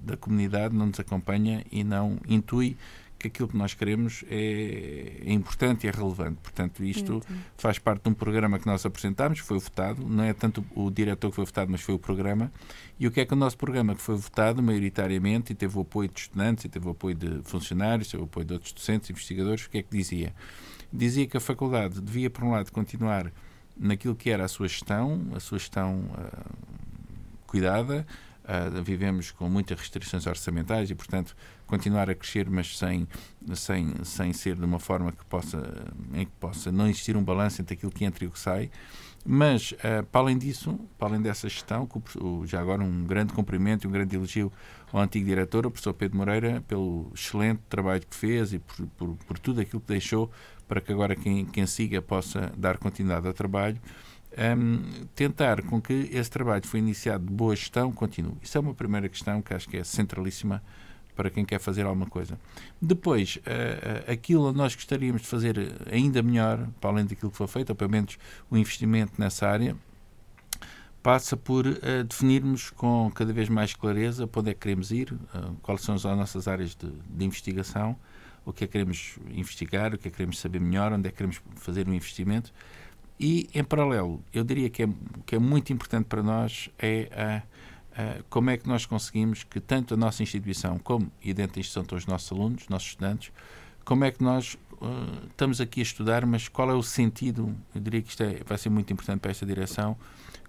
da 0.00 0.16
comunidade 0.16 0.74
não 0.74 0.86
nos 0.86 1.00
acompanha 1.00 1.64
e 1.72 1.82
não 1.82 2.18
intui 2.28 2.76
que 3.30 3.36
aquilo 3.36 3.48
que 3.48 3.56
nós 3.56 3.74
queremos 3.74 4.24
é, 4.30 5.22
é 5.24 5.32
importante 5.32 5.84
e 5.84 5.88
é 5.88 5.90
relevante. 5.90 6.38
Portanto, 6.42 6.84
isto 6.84 7.22
faz 7.56 7.78
parte 7.78 8.02
de 8.02 8.10
um 8.10 8.14
programa 8.14 8.58
que 8.58 8.66
nós 8.66 8.84
apresentámos, 8.84 9.38
foi 9.40 9.58
votado, 9.58 10.04
não 10.06 10.24
é 10.24 10.32
tanto 10.32 10.64
o 10.74 10.90
diretor 10.90 11.30
que 11.30 11.36
foi 11.36 11.44
votado, 11.44 11.70
mas 11.70 11.80
foi 11.80 11.94
o 11.94 11.98
programa. 11.98 12.52
E 12.98 13.06
o 13.06 13.10
que 13.10 13.20
é 13.20 13.24
que 13.24 13.32
o 13.32 13.36
nosso 13.36 13.58
programa 13.58 13.94
que 13.94 14.02
foi 14.02 14.16
votado 14.16 14.62
maioritariamente 14.62 15.52
e 15.52 15.54
teve 15.54 15.76
o 15.76 15.80
apoio 15.80 16.08
de 16.08 16.20
estudantes, 16.20 16.64
e 16.64 16.68
teve 16.68 16.86
o 16.86 16.90
apoio 16.90 17.14
de 17.14 17.40
funcionários, 17.44 18.10
teve 18.10 18.22
o 18.22 18.26
apoio 18.26 18.46
de 18.46 18.52
outros 18.54 18.72
docentes, 18.72 19.10
investigadores, 19.10 19.66
o 19.66 19.70
que 19.70 19.78
é 19.78 19.82
que 19.82 19.96
dizia? 19.96 20.32
dizia 20.94 21.26
que 21.26 21.36
a 21.36 21.40
faculdade 21.40 22.00
devia, 22.00 22.30
por 22.30 22.44
um 22.44 22.52
lado, 22.52 22.70
continuar 22.70 23.32
naquilo 23.76 24.14
que 24.14 24.30
era 24.30 24.44
a 24.44 24.48
sua 24.48 24.68
gestão, 24.68 25.20
a 25.34 25.40
sua 25.40 25.58
gestão 25.58 26.04
uh, 26.12 26.54
cuidada. 27.46 28.06
Uh, 28.44 28.82
vivemos 28.82 29.30
com 29.30 29.48
muitas 29.48 29.78
restrições 29.78 30.26
orçamentais 30.26 30.90
e, 30.90 30.94
portanto, 30.94 31.34
continuar 31.66 32.10
a 32.10 32.14
crescer, 32.14 32.50
mas 32.50 32.76
sem, 32.76 33.08
sem, 33.54 33.94
sem 34.04 34.32
ser 34.34 34.56
de 34.56 34.64
uma 34.64 34.78
forma 34.78 35.12
que 35.12 35.24
possa, 35.24 35.86
em 36.12 36.26
que 36.26 36.32
possa 36.38 36.70
não 36.70 36.86
existir 36.86 37.16
um 37.16 37.24
balanço 37.24 37.62
entre 37.62 37.74
aquilo 37.74 37.90
que 37.90 38.04
entra 38.04 38.22
e 38.22 38.28
o 38.28 38.30
que 38.30 38.38
sai. 38.38 38.70
Mas, 39.24 39.72
uh, 39.72 40.04
para 40.12 40.20
além 40.20 40.36
disso, 40.36 40.78
para 40.98 41.08
além 41.08 41.22
dessa 41.22 41.48
gestão, 41.48 41.88
já 42.44 42.60
agora 42.60 42.82
um 42.82 43.04
grande 43.04 43.32
cumprimento 43.32 43.84
e 43.84 43.88
um 43.88 43.90
grande 43.90 44.14
elogio 44.14 44.52
ao 44.92 45.00
antigo 45.00 45.24
diretor, 45.24 45.66
o 45.66 45.70
professor 45.70 45.94
Pedro 45.94 46.18
Moreira, 46.18 46.62
pelo 46.68 47.10
excelente 47.14 47.60
trabalho 47.68 48.02
que 48.06 48.14
fez 48.14 48.52
e 48.52 48.58
por, 48.58 48.86
por, 48.88 49.16
por 49.26 49.38
tudo 49.38 49.62
aquilo 49.62 49.80
que 49.80 49.88
deixou 49.88 50.30
para 50.68 50.80
que 50.80 50.92
agora 50.92 51.14
quem, 51.14 51.44
quem 51.46 51.66
siga 51.66 52.00
possa 52.02 52.52
dar 52.56 52.78
continuidade 52.78 53.26
ao 53.26 53.32
trabalho. 53.32 53.80
Um, 54.36 55.06
tentar 55.14 55.62
com 55.62 55.80
que 55.80 55.92
esse 56.12 56.28
trabalho 56.28 56.60
que 56.60 56.66
foi 56.66 56.80
iniciado 56.80 57.24
de 57.24 57.32
boa 57.32 57.54
gestão 57.54 57.92
continue. 57.92 58.36
Isso 58.42 58.58
é 58.58 58.60
uma 58.60 58.74
primeira 58.74 59.08
questão 59.08 59.40
que 59.40 59.54
acho 59.54 59.68
que 59.68 59.76
é 59.76 59.84
centralíssima 59.84 60.60
para 61.14 61.30
quem 61.30 61.44
quer 61.44 61.60
fazer 61.60 61.86
alguma 61.86 62.06
coisa. 62.06 62.38
Depois, 62.80 63.36
uh, 63.36 64.10
aquilo 64.10 64.50
que 64.52 64.58
nós 64.58 64.74
gostaríamos 64.74 65.22
de 65.22 65.28
fazer 65.28 65.56
ainda 65.90 66.22
melhor, 66.22 66.68
para 66.80 66.90
além 66.90 67.06
daquilo 67.06 67.30
que 67.30 67.36
foi 67.36 67.46
feito, 67.46 67.70
ou 67.70 67.76
pelo 67.76 67.90
menos 67.90 68.18
o 68.50 68.56
investimento 68.56 69.12
nessa 69.18 69.48
área, 69.48 69.76
passa 71.02 71.36
por 71.36 71.66
uh, 71.66 72.04
definirmos 72.08 72.70
com 72.70 73.10
cada 73.14 73.32
vez 73.32 73.48
mais 73.48 73.74
clareza 73.74 74.26
para 74.26 74.40
onde 74.40 74.50
é 74.50 74.54
que 74.54 74.60
queremos 74.60 74.90
ir, 74.90 75.12
uh, 75.12 75.54
quais 75.62 75.82
são 75.82 75.94
as 75.94 76.04
nossas 76.04 76.48
áreas 76.48 76.74
de, 76.74 76.90
de 76.90 77.24
investigação, 77.24 77.96
o 78.44 78.52
que 78.52 78.64
é 78.64 78.66
que 78.66 78.72
queremos 78.72 79.18
investigar, 79.30 79.94
o 79.94 79.98
que 79.98 80.08
é 80.08 80.10
que 80.10 80.16
queremos 80.16 80.38
saber 80.38 80.60
melhor, 80.60 80.92
onde 80.92 81.08
é 81.08 81.10
que 81.10 81.16
queremos 81.16 81.40
fazer 81.56 81.88
um 81.88 81.94
investimento. 81.94 82.52
E, 83.18 83.48
em 83.54 83.62
paralelo, 83.62 84.22
eu 84.32 84.42
diria 84.42 84.68
que 84.68 84.82
é, 84.82 84.88
que 85.24 85.36
é 85.36 85.38
muito 85.38 85.72
importante 85.72 86.06
para 86.06 86.22
nós 86.22 86.68
é 86.78 87.42
a, 87.96 88.02
a, 88.02 88.22
como 88.28 88.50
é 88.50 88.56
que 88.56 88.68
nós 88.68 88.86
conseguimos 88.86 89.44
que 89.44 89.60
tanto 89.60 89.94
a 89.94 89.96
nossa 89.96 90.22
instituição 90.22 90.78
como, 90.78 91.10
e 91.22 91.32
dentro 91.32 91.54
da 91.54 91.60
instituição 91.60 91.82
estão 91.82 91.98
os 91.98 92.06
nossos 92.06 92.32
alunos, 92.32 92.62
os 92.62 92.68
nossos 92.68 92.88
estudantes, 92.88 93.30
como 93.84 94.04
é 94.04 94.10
que 94.10 94.22
nós 94.22 94.54
uh, 94.72 95.26
estamos 95.28 95.60
aqui 95.60 95.80
a 95.80 95.82
estudar, 95.82 96.26
mas 96.26 96.48
qual 96.48 96.70
é 96.70 96.74
o 96.74 96.82
sentido, 96.82 97.54
eu 97.74 97.80
diria 97.80 98.02
que 98.02 98.08
isto 98.08 98.22
é, 98.22 98.40
vai 98.44 98.58
ser 98.58 98.70
muito 98.70 98.92
importante 98.92 99.20
para 99.20 99.30
esta 99.30 99.46
direção, 99.46 99.96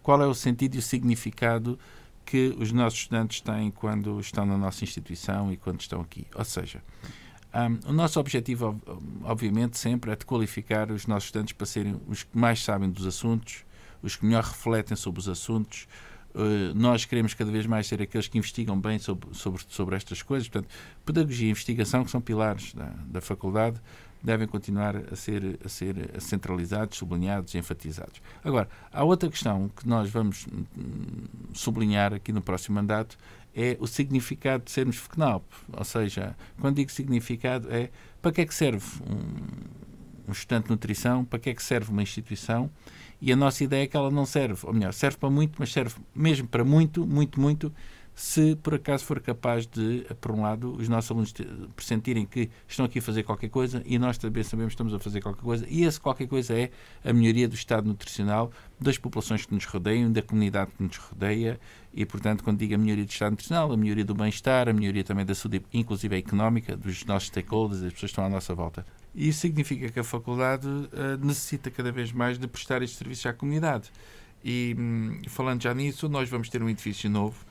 qual 0.01 0.21
é 0.21 0.25
o 0.25 0.33
sentido 0.33 0.75
e 0.75 0.79
o 0.79 0.81
significado 0.81 1.77
que 2.25 2.55
os 2.57 2.71
nossos 2.71 2.99
estudantes 2.99 3.41
têm 3.41 3.69
quando 3.69 4.19
estão 4.19 4.45
na 4.45 4.57
nossa 4.57 4.83
instituição 4.83 5.53
e 5.53 5.57
quando 5.57 5.81
estão 5.81 6.01
aqui. 6.01 6.25
Ou 6.33 6.43
seja, 6.43 6.81
O 7.87 7.93
nosso 7.93 8.19
objetivo, 8.19 8.81
obviamente, 9.23 9.77
sempre 9.77 10.11
é 10.11 10.15
de 10.15 10.25
qualificar 10.25 10.91
os 10.91 11.07
nossos 11.07 11.27
estudantes 11.27 11.53
para 11.53 11.65
serem 11.65 11.99
os 12.07 12.23
que 12.23 12.37
mais 12.37 12.61
sabem 12.61 12.89
dos 12.89 13.07
assuntos, 13.07 13.63
os 14.03 14.17
que 14.17 14.25
melhor 14.25 14.43
refletem 14.43 14.97
sobre 14.97 15.21
os 15.21 15.29
assuntos. 15.29 15.87
Uh, 16.33 16.75
nós 16.75 17.05
queremos 17.05 17.33
cada 17.33 17.49
vez 17.49 17.65
mais 17.65 17.87
ser 17.87 18.01
aqueles 18.01 18.27
que 18.27 18.37
investigam 18.37 18.77
bem 18.77 18.99
sobre, 18.99 19.33
sobre, 19.33 19.63
sobre 19.69 19.95
estas 19.95 20.21
coisas. 20.21 20.49
Portanto, 20.49 20.69
pedagogia 21.05 21.47
e 21.47 21.51
investigação, 21.51 22.03
que 22.03 22.11
são 22.11 22.19
pilares 22.19 22.73
da, 22.73 22.91
da 23.07 23.21
faculdade, 23.21 23.79
devem 24.21 24.47
continuar 24.47 24.97
a 24.97 25.15
ser, 25.15 25.59
a 25.63 25.69
ser 25.69 25.95
centralizados, 26.19 26.97
sublinhados 26.97 27.53
e 27.53 27.57
enfatizados. 27.57 28.21
Agora, 28.43 28.67
há 28.91 29.03
outra 29.03 29.29
questão 29.29 29.69
que 29.69 29.87
nós 29.87 30.09
vamos 30.09 30.47
hum, 30.47 31.25
sublinhar 31.53 32.13
aqui 32.13 32.33
no 32.33 32.41
próximo 32.41 32.75
mandato, 32.75 33.17
é 33.55 33.77
o 33.79 33.87
significado 33.87 34.65
de 34.65 34.71
sermos 34.71 34.97
FECNALP. 34.97 35.45
Ou 35.71 35.83
seja, 35.85 36.35
quando 36.59 36.75
digo 36.75 36.91
significado, 36.91 37.71
é 37.71 37.89
para 38.21 38.31
que 38.31 38.41
é 38.41 38.45
que 38.45 38.53
serve 38.53 38.85
um, 39.09 40.29
um 40.29 40.31
estudante 40.31 40.65
de 40.65 40.71
nutrição, 40.71 41.23
para 41.23 41.39
que 41.39 41.49
é 41.49 41.53
que 41.53 41.63
serve 41.63 41.91
uma 41.91 42.03
instituição, 42.03 42.69
e 43.21 43.31
a 43.31 43.35
nossa 43.35 43.63
ideia 43.63 43.83
é 43.83 43.87
que 43.87 43.95
ela 43.95 44.11
não 44.11 44.25
serve, 44.25 44.65
ou 44.65 44.73
melhor, 44.73 44.93
serve 44.93 45.17
para 45.17 45.29
muito, 45.29 45.55
mas 45.57 45.71
serve 45.71 45.95
mesmo 46.13 46.47
para 46.47 46.65
muito, 46.65 47.07
muito, 47.07 47.39
muito, 47.39 47.73
se 48.15 48.55
por 48.55 48.73
acaso 48.73 49.03
for 49.03 49.19
capaz 49.19 49.67
de, 49.67 50.07
por 50.21 50.31
um 50.31 50.41
lado, 50.41 50.73
os 50.73 50.87
nossos 50.87 51.11
alunos 51.11 51.33
pressentirem 51.75 52.25
que 52.25 52.49
estão 52.65 52.85
aqui 52.85 52.99
a 52.99 53.01
fazer 53.01 53.23
qualquer 53.23 53.49
coisa 53.49 53.83
e 53.85 53.99
nós 53.99 54.17
também 54.17 54.41
sabemos 54.41 54.71
que 54.71 54.75
estamos 54.75 54.93
a 54.93 54.99
fazer 54.99 55.21
qualquer 55.21 55.43
coisa, 55.43 55.65
e 55.69 55.83
esse 55.83 55.99
qualquer 55.99 56.27
coisa 56.27 56.57
é 56.57 56.71
a 57.03 57.11
melhoria 57.11 57.47
do 57.47 57.55
estado 57.55 57.87
nutricional 57.87 58.51
das 58.79 58.97
populações 58.97 59.45
que 59.45 59.53
nos 59.53 59.65
rodeiam, 59.65 60.09
da 60.11 60.21
comunidade 60.21 60.71
que 60.77 60.81
nos 60.81 60.95
rodeia, 60.95 61.59
e, 61.93 62.05
portanto, 62.05 62.43
quando 62.43 62.59
digo 62.59 62.75
a 62.75 62.77
melhoria 62.77 63.05
do 63.05 63.09
estado 63.09 63.31
nutricional, 63.31 63.71
a 63.71 63.77
melhoria 63.77 64.03
do 64.03 64.13
bem-estar, 64.13 64.67
a 64.67 64.73
melhoria 64.73 65.03
também 65.03 65.25
da 65.25 65.35
saúde, 65.35 65.61
inclusive 65.73 66.15
a 66.15 66.19
económica, 66.19 66.75
dos 66.75 67.05
nossos 67.05 67.27
stakeholders, 67.27 67.81
das 67.81 67.93
pessoas 67.93 68.11
que 68.11 68.13
estão 68.13 68.25
à 68.25 68.29
nossa 68.29 68.53
volta. 68.53 68.85
E 69.13 69.29
isso 69.29 69.39
significa 69.39 69.89
que 69.89 69.99
a 69.99 70.03
faculdade 70.03 70.67
uh, 70.67 71.17
necessita 71.21 71.71
cada 71.71 71.91
vez 71.93 72.11
mais 72.11 72.37
de 72.37 72.47
prestar 72.47 72.81
este 72.81 72.97
serviço 72.97 73.29
à 73.29 73.33
comunidade. 73.33 73.91
E, 74.43 74.75
hum, 74.77 75.21
falando 75.29 75.63
já 75.63 75.73
nisso, 75.73 76.09
nós 76.09 76.29
vamos 76.29 76.49
ter 76.49 76.61
um 76.61 76.69
edifício 76.69 77.09
novo, 77.09 77.45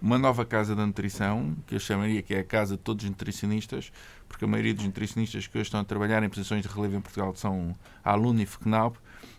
uma 0.00 0.18
nova 0.18 0.44
casa 0.44 0.74
da 0.74 0.86
nutrição, 0.86 1.54
que 1.66 1.74
eu 1.74 1.80
chamaria 1.80 2.22
que 2.22 2.34
é 2.34 2.38
a 2.40 2.44
casa 2.44 2.76
de 2.76 2.82
todos 2.82 3.04
os 3.04 3.10
nutricionistas, 3.10 3.92
porque 4.28 4.44
a 4.44 4.48
maioria 4.48 4.72
dos 4.72 4.84
nutricionistas 4.84 5.46
que 5.46 5.58
hoje 5.58 5.68
estão 5.68 5.80
a 5.80 5.84
trabalhar 5.84 6.22
em 6.22 6.28
posições 6.28 6.62
de 6.62 6.68
relevo 6.68 6.96
em 6.96 7.00
Portugal 7.00 7.34
são 7.34 7.74
aluno 8.02 8.40
e 8.40 8.46
FECNAP, 8.46 8.96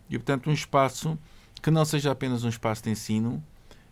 e 0.09 0.17
portanto 0.17 0.49
um 0.49 0.53
espaço 0.53 1.17
que 1.61 1.71
não 1.71 1.85
seja 1.85 2.11
apenas 2.11 2.43
um 2.43 2.49
espaço 2.49 2.83
de 2.83 2.91
ensino, 2.91 3.43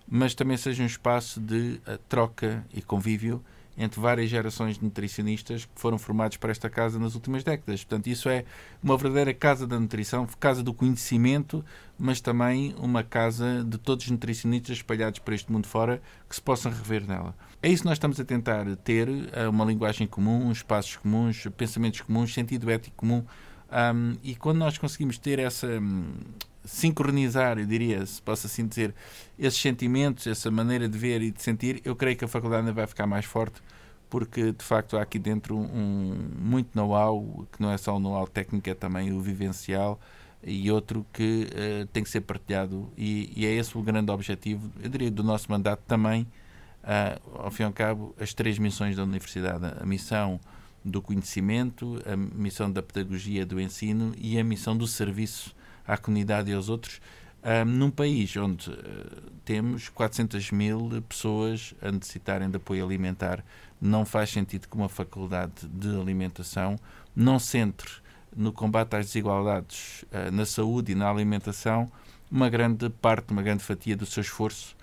mas 0.08 0.36
também 0.36 0.58
seja 0.58 0.84
um 0.84 0.88
espaço 0.88 1.40
de 1.40 1.80
uh, 1.88 1.98
troca 2.08 2.66
e 2.74 2.82
convívio 2.82 3.44
entre 3.80 4.00
várias 4.02 4.30
gerações 4.30 4.78
de 4.78 4.84
nutricionistas 4.84 5.64
que 5.64 5.72
foram 5.74 5.98
formados 5.98 6.36
para 6.36 6.52
esta 6.52 6.70
casa 6.70 7.00
nas 7.00 7.16
últimas 7.16 7.46
décadas. 7.46 7.84
Portanto, 7.84 8.08
isso 8.08 8.28
é 8.28 8.44
uma 8.84 8.98
verdadeira 8.98 9.34
casa 9.34 9.66
da 9.66 9.80
nutrição, 9.80 10.28
casa 10.38 10.62
do 10.62 10.74
conhecimento, 10.74 11.64
mas 11.98 12.20
também 12.20 12.76
uma 12.78 13.04
casa 13.04 13.64
de 13.66 13.78
todos 13.78 14.06
os 14.06 14.12
nutricionistas 14.12 14.78
espalhados 14.78 15.20
por 15.20 15.34
este 15.34 15.50
mundo 15.50 15.66
fora 15.66 16.02
que 16.28 16.36
se 16.36 16.42
possam 16.42 16.70
rever 16.70 17.08
nela. 17.08 17.34
É 17.64 17.70
isso 17.70 17.84
que 17.84 17.88
nós 17.88 17.96
estamos 17.96 18.20
a 18.20 18.26
tentar 18.26 18.66
ter, 18.84 19.08
eh, 19.32 19.48
uma 19.48 19.64
linguagem 19.64 20.06
comum, 20.06 20.52
espaços 20.52 20.98
comuns, 20.98 21.48
pensamentos 21.58 22.02
comuns, 22.02 22.34
sentido 22.34 22.70
ético 22.70 22.98
comum. 22.98 23.24
Um, 23.72 24.18
e 24.24 24.36
quando 24.36 24.58
nós 24.58 24.78
conseguimos 24.78 25.18
ter 25.18 25.38
essa 25.40 25.68
hum, 25.68 26.12
sincronizar, 26.70 27.58
eu 27.58 27.66
diria, 27.66 28.06
se 28.06 28.22
posso 28.22 28.46
assim 28.46 28.68
dizer, 28.68 28.94
esses 29.40 29.60
sentimentos, 29.60 30.28
essa 30.28 30.52
maneira 30.52 30.88
de 30.88 30.98
ver 30.98 31.20
e 31.22 31.32
de 31.32 31.42
sentir, 31.42 31.82
eu 31.84 31.96
creio 31.96 32.16
que 32.16 32.24
a 32.24 32.28
faculdade 32.28 32.62
ainda 32.62 32.74
vai 32.74 32.86
ficar 32.86 33.08
mais 33.08 33.26
forte, 33.26 33.60
porque 34.08 34.52
de 34.52 34.64
facto 34.64 34.96
há 34.96 35.02
aqui 35.02 35.18
dentro 35.18 35.58
um, 35.58 36.16
muito 36.38 36.70
know-how, 36.76 37.48
que 37.52 37.60
não 37.60 37.72
é 37.72 37.78
só 37.78 37.96
o 37.98 38.00
know-how 38.00 38.28
técnico, 38.28 38.70
é 38.70 38.76
também 38.76 39.12
o 39.12 39.20
vivencial 39.20 40.00
e 40.44 40.72
outro 40.72 41.06
que 41.12 41.48
uh, 41.48 41.88
tem 41.88 42.04
que 42.04 42.10
ser 42.10 42.22
partilhado, 42.22 42.88
e, 42.96 43.34
e, 43.36 43.48
é 43.48 43.56
esse 43.56 43.76
o 43.76 43.82
grande 43.82 44.12
objetivo, 44.12 44.72
eu 44.82 44.90
diria, 44.90 45.10
do 45.10 45.24
nosso 45.24 45.52
mandato 45.52 45.82
também, 45.88 46.22
uh, 46.84 47.40
ao 47.46 47.50
fim 47.50 47.64
e 47.64 47.66
ao 47.66 47.74
cabo, 47.74 48.16
as 48.20 48.32
três 48.32 48.60
missões 48.60 48.96
da 48.96 49.04
universidade: 49.04 49.66
a 49.82 49.86
missão 49.86 50.40
do 50.86 51.02
conhecimento, 51.02 52.00
a 52.06 52.16
missão 52.16 52.72
da 52.72 52.82
pedagogia 52.82 53.44
do 53.44 53.60
ensino 53.60 54.14
e 54.18 54.40
a 54.40 54.44
missão 54.44 54.78
do 54.78 54.88
serviço 54.88 55.54
à 55.90 55.98
comunidade 55.98 56.52
e 56.52 56.54
aos 56.54 56.70
outros, 56.70 57.02
um, 57.44 57.66
num 57.66 57.90
país 57.90 58.36
onde 58.38 58.70
uh, 58.70 58.76
temos 59.44 59.90
400 59.90 60.52
mil 60.52 61.02
pessoas 61.08 61.74
a 61.82 61.92
necessitarem 61.92 62.50
de 62.50 62.58
apoio 62.58 62.86
alimentar. 62.86 63.44
Não 63.82 64.06
faz 64.06 64.30
sentido 64.30 64.68
que 64.68 64.76
uma 64.76 64.90
faculdade 64.90 65.68
de 65.68 65.90
alimentação 66.00 66.78
não 67.16 67.40
centre 67.40 67.90
no 68.36 68.54
combate 68.54 68.96
às 68.96 69.08
desigualdades 69.08 70.04
uh, 70.04 70.32
na 70.32 70.46
saúde 70.46 70.92
e 70.92 70.96
na 70.96 71.10
alimentação 71.10 71.90
uma 72.32 72.50
grande 72.50 72.90
parte, 72.90 73.32
uma 73.32 73.42
grande 73.42 73.64
fatia 73.64 73.96
do 73.96 74.06
seu 74.06 74.22
esforço, 74.22 74.76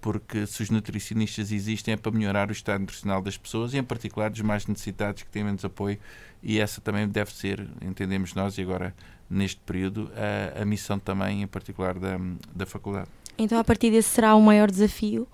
porque 0.00 0.46
se 0.46 0.62
os 0.62 0.70
nutricionistas 0.70 1.52
existem 1.52 1.94
é 1.94 1.96
para 1.96 2.12
melhorar 2.12 2.48
o 2.48 2.52
estado 2.52 2.80
nutricional 2.80 3.22
das 3.22 3.36
pessoas 3.36 3.74
e, 3.74 3.78
em 3.78 3.82
particular, 3.82 4.30
dos 4.30 4.40
mais 4.40 4.66
necessitados 4.66 5.22
que 5.22 5.30
têm 5.30 5.44
menos 5.44 5.64
apoio, 5.64 5.98
e 6.42 6.58
essa 6.58 6.80
também 6.80 7.08
deve 7.08 7.32
ser, 7.32 7.66
entendemos 7.82 8.34
nós, 8.34 8.58
e 8.58 8.62
agora 8.62 8.94
neste 9.28 9.60
período 9.60 10.10
a, 10.14 10.62
a 10.62 10.64
missão 10.64 10.98
também, 10.98 11.42
em 11.42 11.46
particular, 11.46 11.98
da, 11.98 12.18
da 12.54 12.66
faculdade. 12.66 13.08
Então, 13.36 13.58
a 13.58 13.64
partir 13.64 13.90
desse 13.90 14.08
será 14.08 14.34
o 14.34 14.42
maior 14.42 14.70
desafio, 14.70 15.22
uh, 15.22 15.28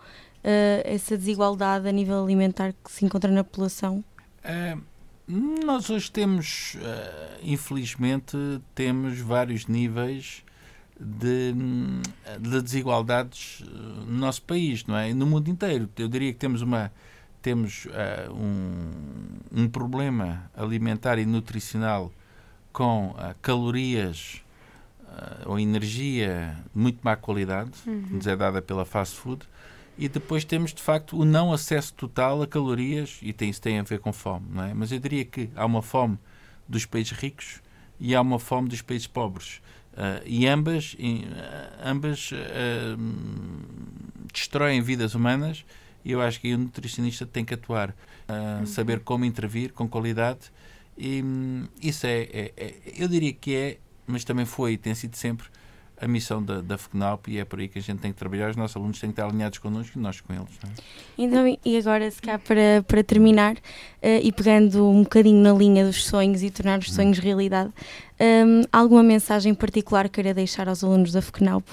essa 0.84 1.16
desigualdade 1.16 1.88
a 1.88 1.92
nível 1.92 2.22
alimentar 2.22 2.72
que 2.72 2.90
se 2.90 3.04
encontra 3.04 3.30
na 3.30 3.42
população? 3.42 4.04
Uh, 4.44 4.80
nós 5.26 5.88
hoje 5.88 6.10
temos, 6.10 6.74
uh, 6.74 7.38
infelizmente, 7.42 8.36
temos 8.74 9.18
vários 9.20 9.66
níveis 9.66 10.44
de, 10.98 11.54
de, 12.40 12.62
desigualdades 12.62 13.62
no 14.06 14.18
nosso 14.18 14.42
país, 14.42 14.84
não 14.86 14.96
é? 14.96 15.12
No 15.12 15.26
mundo 15.26 15.48
inteiro. 15.48 15.88
Eu 15.96 16.08
diria 16.08 16.32
que 16.32 16.38
temos 16.38 16.62
uma 16.62 16.92
temos 17.42 17.86
um, 18.32 19.64
um 19.64 19.68
problema 19.68 20.50
alimentar 20.56 21.18
e 21.18 21.26
nutricional 21.26 22.10
com 22.74 23.10
uh, 23.10 23.34
calorias 23.40 24.42
uh, 25.02 25.50
ou 25.50 25.58
energia 25.60 26.56
de 26.74 26.78
muito 26.78 26.98
má 27.02 27.14
qualidade, 27.14 27.70
uhum. 27.86 28.02
que 28.02 28.14
nos 28.14 28.26
é 28.26 28.36
dada 28.36 28.60
pela 28.60 28.84
fast 28.84 29.16
food, 29.16 29.46
e 29.96 30.08
depois 30.08 30.44
temos 30.44 30.74
de 30.74 30.82
facto 30.82 31.16
o 31.16 31.24
não 31.24 31.52
acesso 31.52 31.94
total 31.94 32.42
a 32.42 32.48
calorias, 32.48 33.20
e 33.22 33.32
tem, 33.32 33.48
isso 33.48 33.62
tem 33.62 33.78
a 33.78 33.84
ver 33.84 34.00
com 34.00 34.12
fome, 34.12 34.46
não 34.50 34.64
é? 34.64 34.74
Mas 34.74 34.90
eu 34.90 34.98
diria 34.98 35.24
que 35.24 35.48
há 35.54 35.64
uma 35.64 35.80
fome 35.80 36.18
dos 36.68 36.84
países 36.84 37.12
ricos 37.12 37.62
e 38.00 38.12
há 38.12 38.20
uma 38.20 38.40
fome 38.40 38.68
dos 38.68 38.82
países 38.82 39.06
pobres. 39.06 39.62
Uh, 39.94 40.20
e 40.26 40.46
ambas, 40.48 40.96
ambas 41.84 42.30
destroem 44.32 44.82
vidas 44.82 45.14
humanas 45.14 45.64
e 46.04 46.10
eu 46.10 46.20
acho 46.20 46.40
que 46.40 46.52
o 46.52 46.58
nutricionista 46.58 47.24
tem 47.24 47.44
que 47.44 47.54
atuar, 47.54 47.94
uhum. 48.28 48.66
saber 48.66 49.00
como 49.00 49.24
intervir 49.24 49.72
com 49.72 49.88
qualidade 49.88 50.50
e 50.96 51.22
hum, 51.22 51.66
isso 51.82 52.06
é, 52.06 52.22
é, 52.22 52.52
é, 52.56 52.74
eu 52.96 53.08
diria 53.08 53.32
que 53.32 53.54
é, 53.54 53.78
mas 54.06 54.24
também 54.24 54.44
foi 54.44 54.72
e 54.72 54.76
tem 54.76 54.94
sido 54.94 55.16
sempre 55.16 55.46
a 56.00 56.08
missão 56.08 56.42
da, 56.42 56.60
da 56.60 56.78
e 57.28 57.38
é 57.38 57.44
por 57.44 57.60
aí 57.60 57.68
que 57.68 57.78
a 57.78 57.82
gente 57.82 58.00
tem 58.00 58.12
que 58.12 58.18
trabalhar. 58.18 58.50
Os 58.50 58.56
nossos 58.56 58.76
alunos 58.76 58.98
têm 58.98 59.10
que 59.10 59.12
estar 59.12 59.26
alinhados 59.26 59.58
connosco 59.58 59.98
e 59.98 60.00
nós 60.00 60.20
com 60.20 60.32
eles. 60.32 60.48
É? 60.64 60.82
Então, 61.16 61.58
e 61.64 61.78
agora, 61.78 62.10
se 62.10 62.20
cá 62.20 62.38
para, 62.38 62.84
para 62.86 63.02
terminar, 63.04 63.54
uh, 63.54 64.20
e 64.22 64.32
pegando 64.32 64.88
um 64.88 65.02
bocadinho 65.02 65.40
na 65.42 65.52
linha 65.52 65.84
dos 65.86 66.04
sonhos 66.04 66.42
e 66.42 66.50
tornar 66.50 66.78
os 66.78 66.88
hum. 66.90 66.94
sonhos 66.94 67.18
realidade, 67.18 67.72
um, 68.20 68.62
alguma 68.72 69.02
mensagem 69.02 69.54
particular 69.54 70.08
queira 70.08 70.34
deixar 70.34 70.68
aos 70.68 70.82
alunos 70.82 71.12
da 71.12 71.22
FECNALP 71.22 71.66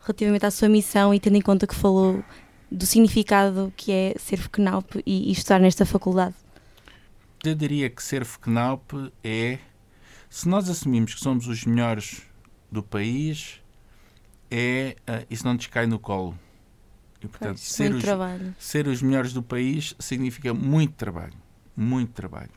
relativamente 0.00 0.46
à 0.46 0.50
sua 0.50 0.68
missão 0.68 1.12
e 1.12 1.18
tendo 1.18 1.36
em 1.36 1.40
conta 1.40 1.66
que 1.66 1.74
falou 1.74 2.22
do 2.70 2.86
significado 2.86 3.72
que 3.76 3.90
é 3.90 4.14
ser 4.18 4.36
FECNALP 4.36 5.02
e, 5.04 5.28
e 5.28 5.32
estudar 5.32 5.60
nesta 5.60 5.84
faculdade? 5.84 6.34
eu 7.44 7.54
diria 7.54 7.88
que 7.88 8.02
ser 8.02 8.24
FECNALP 8.24 9.12
é, 9.22 9.58
se 10.28 10.48
nós 10.48 10.68
assumimos 10.68 11.14
que 11.14 11.20
somos 11.20 11.46
os 11.46 11.64
melhores 11.64 12.22
do 12.70 12.82
país, 12.82 13.60
é, 14.50 14.96
uh, 15.08 15.26
isso 15.30 15.44
não 15.44 15.54
nos 15.54 15.66
cai 15.66 15.86
no 15.86 15.98
colo. 15.98 16.38
E, 17.22 17.26
portanto, 17.26 17.58
ser 17.58 17.94
os, 17.94 18.04
ser 18.58 18.86
os 18.86 19.02
melhores 19.02 19.32
do 19.32 19.42
país 19.42 19.94
significa 19.98 20.52
muito 20.52 20.94
trabalho. 20.94 21.34
Muito 21.76 22.12
trabalho. 22.12 22.50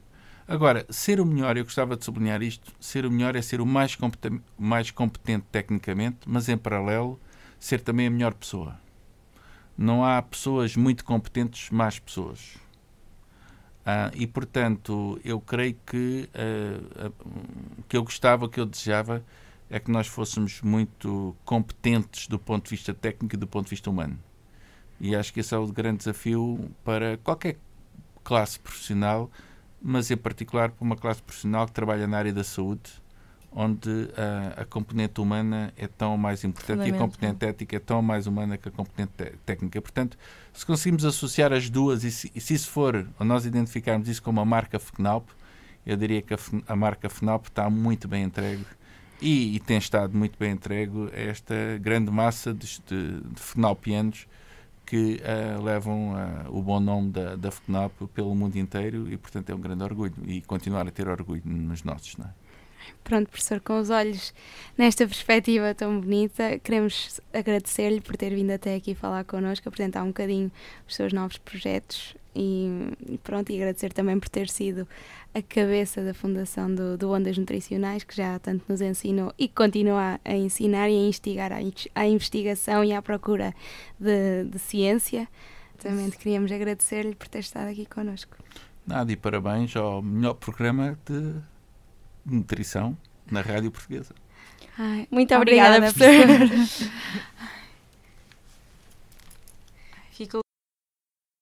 Agora, 0.48 0.86
ser 0.90 1.20
o 1.20 1.26
melhor, 1.26 1.58
eu 1.58 1.64
gostava 1.64 1.96
de 1.96 2.04
sublinhar 2.04 2.42
isto, 2.42 2.74
ser 2.80 3.06
o 3.06 3.12
melhor 3.12 3.36
é 3.36 3.42
ser 3.42 3.62
o 3.62 3.66
mais 3.66 3.96
competente, 3.96 4.42
mais 4.58 4.90
competente 4.90 5.46
tecnicamente, 5.52 6.18
mas 6.26 6.50
em 6.50 6.58
paralelo, 6.58 7.20
ser 7.60 7.82
também 7.82 8.08
a 8.08 8.10
melhor 8.10 8.34
pessoa. 8.34 8.80
Não 9.78 10.04
há 10.04 10.22
pessoas 10.22 10.76
muito 10.76 11.06
competentes, 11.06 11.70
más 11.70 12.00
pessoas. 12.00 12.58
Ah, 13.86 14.12
e, 14.14 14.28
portanto, 14.28 15.20
eu 15.24 15.40
creio 15.40 15.76
que 15.86 16.30
uh, 16.36 17.08
uh, 17.08 17.84
que 17.88 17.96
eu 17.96 18.04
gostava, 18.04 18.50
que 18.50 18.60
eu 18.60 18.66
desejava, 18.66 19.24
é 19.70 19.80
que 19.80 19.92
nós 19.92 20.08
fôssemos 20.08 20.62
muito 20.62 21.36
competentes 21.46 22.28
do 22.28 22.40
ponto 22.40 22.66
de 22.66 22.72
vista 22.72 22.94
técnico 22.94 23.36
e 23.36 23.38
do 23.38 23.48
ponto 23.48 23.66
de 23.66 23.72
vista 23.72 23.90
humano. 23.90 24.18
E 25.00 25.16
acho 25.16 25.32
que 25.32 25.40
esse 25.40 25.54
é 25.54 25.58
o 25.58 25.68
grande 25.68 26.00
desafio 26.00 26.72
para 26.84 27.18
qualquer, 27.18 27.58
classe 28.24 28.60
profissional, 28.60 29.30
mas 29.82 30.12
em 30.12 30.18
particular 30.18 30.72
para 30.72 30.84
uma 30.84 30.96
classe 30.96 31.22
profissional 31.22 31.66
que 31.66 31.72
trabalha 31.72 32.06
na 32.06 32.18
área 32.18 32.34
da 32.34 32.44
saúde, 32.44 32.92
onde 33.52 34.10
a, 34.16 34.62
a 34.62 34.66
componente 34.66 35.20
humana 35.22 35.74
é 35.76 35.88
tão 35.88 36.18
mais 36.18 36.44
importante 36.44 36.88
e 36.88 36.94
a 36.94 36.98
componente 36.98 37.46
ética 37.46 37.78
é 37.78 37.80
tão 37.80 38.02
mais 38.02 38.28
humana 38.28 38.58
que 38.58 38.68
a 38.68 38.72
componente 38.72 39.14
técnica. 39.46 39.82
Portanto, 39.82 40.18
se 40.54 40.66
conseguimos 40.66 41.06
associar 41.06 41.54
as 41.54 41.70
duas 41.70 42.04
e 42.04 42.12
se, 42.12 42.32
e 42.36 42.42
se 42.42 42.54
isso 42.54 42.70
for, 42.70 43.08
ou 43.20 43.26
nós 43.26 43.46
identificarmos 43.46 44.08
isso 44.08 44.22
como 44.22 44.40
a 44.42 44.46
marca 44.46 44.78
FNALP, 44.78 45.28
eu 45.86 45.96
diria 45.96 46.22
que 46.22 46.34
a, 46.34 46.38
a 46.68 46.76
marca 46.76 47.10
FNALP 47.10 47.48
está 47.48 47.70
muito 47.70 48.08
bem 48.08 48.24
entregue 48.24 48.66
e, 49.22 49.56
e, 49.56 49.60
tem 49.60 49.78
estado 49.78 50.18
muito 50.18 50.38
bem 50.38 50.52
entregue 50.52 51.10
esta 51.14 51.56
grande 51.80 52.12
massa 52.12 52.54
de, 52.54 52.80
de, 52.88 53.22
de 53.22 53.42
que 54.86 55.22
uh, 55.22 55.64
levam 55.64 56.14
uh, 56.14 56.58
o 56.58 56.64
bom 56.64 56.80
nome 56.80 57.12
da, 57.12 57.36
da 57.36 57.52
FNALP 57.52 58.08
pelo 58.12 58.34
mundo 58.34 58.56
inteiro 58.58 59.08
e, 59.12 59.18
portanto, 59.18 59.52
é 59.52 59.54
um 59.54 59.60
grande 59.60 59.84
orgulho 59.84 60.16
e 60.26 60.42
continuar 60.42 60.88
a 60.88 60.92
ter 60.92 61.08
orgulho 61.08 61.44
nos 61.46 61.84
nossos, 61.84 62.18
não 62.18 62.26
é? 62.26 62.30
Pronto, 63.04 63.30
professor, 63.30 63.60
com 63.60 63.80
os 63.80 63.92
olhos 63.92 64.34
nesta 64.76 65.06
perspectiva 65.06 65.76
tão 65.76 66.00
bonita, 66.00 66.58
queremos 66.60 67.22
agradecer-lhe 67.32 68.02
por 68.02 68.18
ter 68.18 68.34
vindo 68.34 68.50
até 68.50 68.74
aqui 68.74 68.96
falar 68.96 69.24
connosco, 69.26 69.70
apresentar 69.70 70.02
um 70.04 70.08
bocadinho 70.08 70.52
os 70.88 70.96
seus 70.96 71.14
novos 71.14 71.38
projetos 71.38 72.16
e 72.42 73.18
pronto, 73.18 73.52
e 73.52 73.56
agradecer 73.56 73.92
também 73.92 74.18
por 74.20 74.30
ter 74.30 74.50
sido 74.50 74.88
a 75.34 75.42
cabeça 75.42 76.02
da 76.04 76.14
fundação 76.14 76.74
do, 76.74 76.98
do 76.98 77.12
Ondas 77.12 77.38
Nutricionais, 77.38 78.04
que 78.04 78.16
já 78.16 78.40
tanto 78.40 78.64
nos 78.70 78.82
ensinou 78.82 79.34
e 79.38 79.48
continua 79.48 80.20
a 80.24 80.36
ensinar 80.36 80.90
e 80.90 80.96
a 80.96 81.08
instigar 81.08 81.52
a, 81.52 82.08
investigação 82.08 82.84
e 82.84 82.94
à 82.94 83.02
procura 83.02 83.54
de, 84.00 84.46
de 84.46 84.58
ciência. 84.58 85.28
Também 85.78 86.10
queríamos 86.10 86.52
agradecer-lhe 86.52 87.16
por 87.16 87.28
ter 87.28 87.40
estado 87.40 87.70
aqui 87.70 87.86
connosco. 87.86 88.38
Nada, 88.88 89.12
e 89.12 89.16
parabéns 89.16 89.76
ao 89.76 90.02
melhor 90.02 90.34
programa 90.34 90.98
de 91.06 91.36
nutrição 92.26 92.98
na 93.30 93.42
rádio 93.42 93.72
portuguesa. 93.72 94.16
Ai, 94.78 95.08
muito 95.12 95.36
obrigada, 95.36 95.78
obrigada 95.78 95.94
professor. 95.94 96.68
Ficou 96.68 96.90